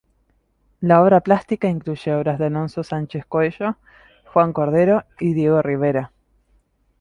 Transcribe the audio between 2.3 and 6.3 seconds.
de Alonso Sánchez Coello, Juan Cordero y Diego Rivera.